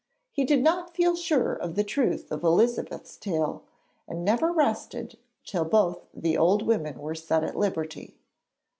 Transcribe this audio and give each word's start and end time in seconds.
He 0.31 0.45
did 0.45 0.63
not 0.63 0.95
feel 0.95 1.15
sure 1.15 1.53
of 1.53 1.75
the 1.75 1.83
truth 1.83 2.31
of 2.31 2.41
Elizabeth's 2.43 3.15
tale, 3.17 3.61
and 4.07 4.25
never 4.25 4.51
rested 4.51 5.19
till 5.45 5.63
both 5.65 6.07
the 6.11 6.35
old 6.39 6.63
women 6.65 6.97
were 6.97 7.13
set 7.13 7.43
at 7.43 7.55
liberty. 7.55 8.17